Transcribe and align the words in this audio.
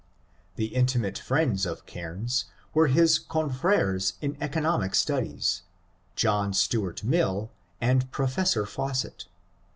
The 0.55 0.73
intimate 0.73 1.19
friends 1.19 1.63
of 1.63 1.85
Caimes 1.85 2.45
were 2.73 2.87
his 2.87 3.19
confreres 3.19 4.13
in 4.19 4.35
economic 4.41 4.95
studies,— 4.95 5.61
John 6.15 6.53
Stuart 6.53 7.03
Mill 7.03 7.51
and 7.79 8.09
Professor 8.09 8.65
Fawcett. 8.65 9.25